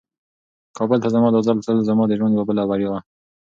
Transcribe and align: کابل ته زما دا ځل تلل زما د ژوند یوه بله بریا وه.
کابل 0.77 0.97
ته 1.03 1.09
زما 1.15 1.27
دا 1.33 1.39
ځل 1.47 1.57
تلل 1.65 1.83
زما 1.89 2.03
د 2.07 2.11
ژوند 2.19 2.33
یوه 2.35 2.47
بله 2.49 2.63
بریا 2.69 2.89
وه. 2.91 2.99